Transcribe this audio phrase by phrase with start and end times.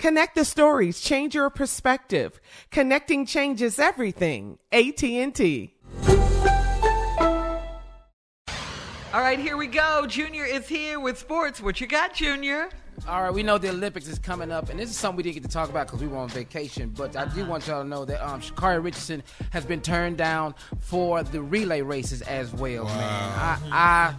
[0.00, 2.40] Connect the stories, change your perspective.
[2.70, 4.58] Connecting changes everything.
[4.72, 5.74] AT&T.
[9.12, 10.06] All right, here we go.
[10.06, 11.60] Junior is here with sports.
[11.60, 12.70] What you got, Junior?
[13.06, 15.34] All right, we know the Olympics is coming up, and this is something we didn't
[15.34, 16.94] get to talk about because we were on vacation.
[16.96, 20.54] But I do want y'all to know that um, Sha'Carri Richardson has been turned down
[20.78, 22.94] for the relay races as well, man.
[22.96, 24.14] I, I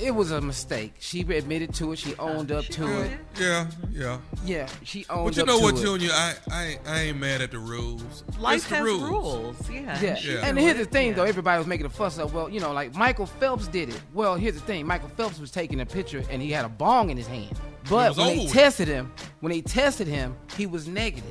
[0.00, 0.94] it was a mistake.
[0.98, 1.96] She admitted to it.
[1.98, 3.10] She owned up to it.
[3.38, 4.18] Yeah, yeah.
[4.44, 5.46] Yeah, she owned up to it.
[5.46, 5.82] But you know what, it.
[5.82, 6.10] Junior?
[6.12, 8.24] I, I I ain't mad at the rules.
[8.38, 9.02] Life It's the has rules.
[9.02, 9.70] rules.
[9.70, 10.00] Yeah.
[10.00, 10.18] Yeah.
[10.22, 10.46] Yeah.
[10.46, 11.24] And here's the thing, though.
[11.24, 14.00] Everybody was making a fuss of, well, you know, like Michael Phelps did it.
[14.14, 14.86] Well, here's the thing.
[14.86, 17.58] Michael Phelps was taking a picture and he had a bong in his hand.
[17.88, 21.24] But was when they tested him, when they tested him, he was negative.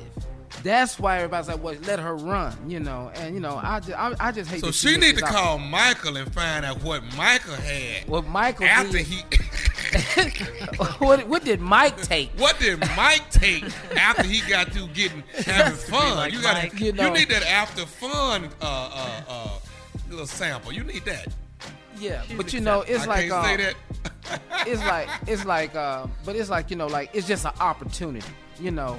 [0.62, 3.10] That's why everybody's like, well, let her run, you know.
[3.14, 5.32] And, you know, I just, I, I just hate So that she need to out.
[5.32, 9.06] call Michael and find out what Michael had What Michael after did.
[9.06, 9.22] he.
[10.98, 12.30] what, what did Mike take?
[12.38, 13.64] What did Mike take
[13.96, 16.16] after he got through getting having to fun?
[16.16, 16.78] like you got Mike.
[16.78, 19.48] You you, need that after fun uh, uh, uh,
[20.08, 20.72] little sample.
[20.72, 21.28] You need that.
[21.98, 23.72] Yeah, but you know, it's I like can't say uh,
[24.28, 24.40] that.
[24.66, 28.26] it's like it's like uh, but it's like you know like it's just an opportunity
[28.60, 28.96] you know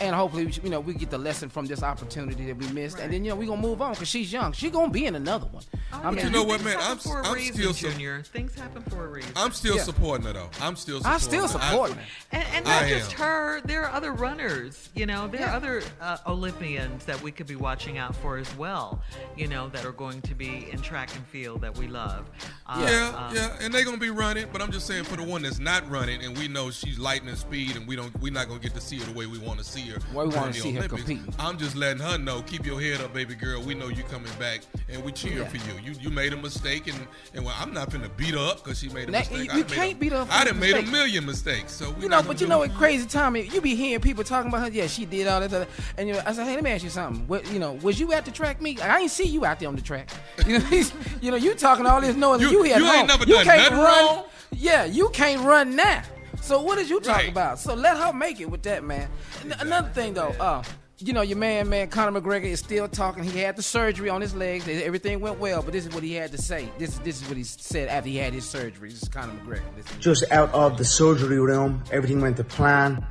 [0.00, 2.98] and hopefully we you know we get the lesson from this opportunity that we missed
[2.98, 5.14] and then you know we gonna move on because she's young she gonna be in
[5.14, 5.62] another one
[5.92, 6.76] I mean, you know what, man?
[6.80, 8.22] I'm, for a I'm reason, still so- Junior.
[8.22, 9.30] Things happen for a reason.
[9.36, 9.82] I'm still Yeah.
[9.84, 10.50] supporting her though.
[10.60, 10.98] I'm still.
[10.98, 11.58] Supporting i still her.
[11.58, 11.98] I- support her
[12.32, 13.18] And, and I not just am.
[13.20, 15.52] her, there are other runners, you know, there Yeah.
[15.52, 19.00] are other uh, Olympians that we could be watching out for as well,
[19.36, 22.28] you know, that are going to be in track and field that we love.
[22.66, 25.22] Uh, Yeah, um, yeah, and they're gonna be running, but I'm just saying for the
[25.22, 28.48] one that's not running, and we know she's lightning speed, and we don't, we're not
[28.48, 29.98] gonna get to see her the way we want to see her.
[30.12, 31.02] Well, we wanna the see her Olympics.
[31.04, 31.34] competing.
[31.38, 33.62] I'm just letting her know, keep your head up, baby girl.
[33.62, 35.48] We know you're coming back, and we cheer Yeah.
[35.48, 35.80] for you.
[35.92, 38.80] You you made a mistake, and and well, I'm not gonna beat her up because
[38.80, 39.36] she made a Now, mistake.
[39.46, 40.76] you- I you done made can't a- beat her up for I a done made
[40.76, 43.60] a million mistakes, so we you not know, but you know, what crazy time you
[43.60, 44.68] be hearing people talking about her.
[44.70, 46.82] Yeah, she did all that, that, and you know, I said, hey, let me ask
[46.84, 47.26] you something.
[47.28, 48.82] What, you know, was you at the track meet?
[48.84, 50.10] I ain't see you out there on the track.
[50.46, 50.68] You know,
[51.20, 52.40] you know, you talking all this noise.
[52.40, 54.06] You- You, at you ain't never you done can't nothing run.
[54.16, 54.24] wrong.
[54.52, 56.02] Yeah, you can't run now.
[56.40, 57.28] So what did you talk Right.
[57.30, 57.58] about?
[57.58, 59.08] So let her make it with that, man.
[59.44, 60.62] N- Another thing though, uh,
[60.98, 63.22] you know, your man, man, Conor McGregor is still talking.
[63.22, 64.66] He had the surgery on his legs.
[64.66, 66.70] Everything went well, but this is what he had to say.
[66.78, 68.90] This, this is what he said after he had his surgery.
[68.90, 70.00] This is Conor McGregor.
[70.00, 73.04] Just out of the surgery room, everything went to plan.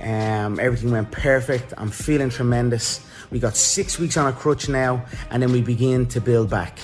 [0.00, 1.74] Um, everything went perfect.
[1.76, 3.04] I'm feeling tremendous.
[3.30, 6.78] We got six weeks on a crutch now, and then we begin to build back.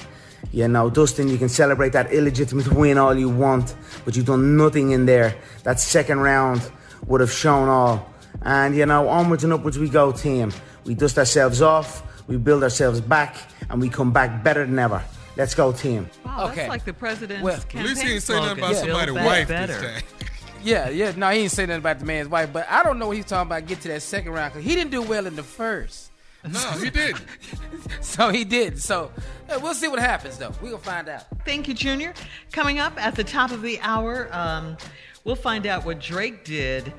[0.50, 4.56] You know, Dustin, you can celebrate that illegitimate win all you want, but you've done
[4.56, 5.37] nothing in there.
[5.62, 6.69] That second round
[7.06, 8.10] would have shown all.
[8.43, 10.53] And, you know, onwards and upwards we go, team.
[10.85, 13.37] We dust ourselves off, we build ourselves back,
[13.69, 15.03] and we come back better than ever.
[15.37, 16.09] Let's go, team.
[16.25, 18.77] Wow, that's like the president's Well, campaign At least he ain't say nothing about Build
[18.85, 19.81] somebody's back wife better.
[19.81, 20.03] this time.
[20.63, 21.13] Yeah, yeah.
[21.17, 23.25] No, he ain't say nothing about the man's wife, but I don't know what he's
[23.25, 23.67] talking about.
[23.67, 26.11] Get to that second round because he didn't do well in the first,
[26.47, 27.25] No, he didn't.
[28.03, 28.79] so he did.
[28.79, 29.11] So
[29.49, 30.53] uh, we'll see what happens though.
[30.61, 31.25] We gonna find out.
[31.47, 32.13] Thank you, Junior.
[32.53, 34.77] Coming up at the top of the hour, um,
[35.25, 36.93] we'll find out what Drake did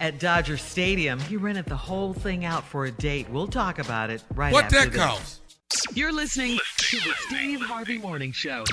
[0.00, 1.18] at Dodger Stadium.
[1.20, 3.28] He rented the whole thing out for a date.
[3.30, 5.02] We'll talk about it right What after that this.
[5.02, 5.40] cost?
[5.94, 8.64] You're listening to the Steve Harvey Morning Show.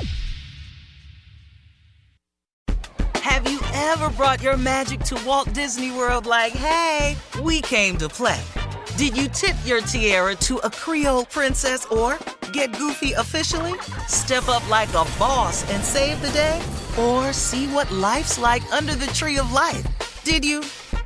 [3.15, 8.09] Have you ever brought your magic to Walt Disney World like, hey, we came to
[8.09, 8.41] play?
[8.97, 12.19] Did you tip your tiara to a Creole princess or
[12.51, 13.73] get goofy officially?
[14.07, 16.61] Step up like a boss and save the day?
[16.99, 19.85] Or see what life's like under the tree of life?
[20.23, 20.61] Did you?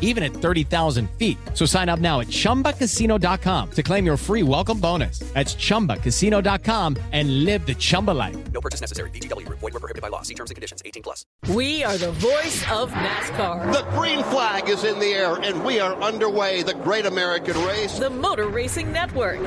[0.00, 1.38] even at 30,000 feet.
[1.54, 5.20] So sign up now at ChumbaCasino.com to claim your free welcome bonus.
[5.34, 8.52] That's ChumbaCasino.com and live the Chumba life.
[8.52, 9.10] No purchase necessary.
[9.10, 9.60] VGW Group.
[9.60, 10.22] Void were prohibited by law.
[10.22, 10.82] See terms and conditions.
[10.84, 11.24] 18 plus.
[11.54, 13.72] We are the voice of NASCAR.
[13.72, 16.62] The green flag is in the air, and we are underway.
[16.62, 17.98] The Great American Race.
[17.98, 19.38] The Motor Racing Network.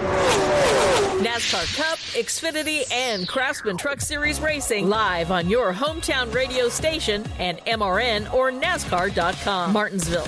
[1.23, 7.57] NASCAR Cup, Xfinity, and Craftsman Truck Series Racing live on your hometown radio station and
[7.59, 9.71] MRN or NASCAR.com.
[9.73, 10.27] Martinsville,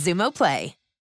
[0.01, 0.80] Xumo Play.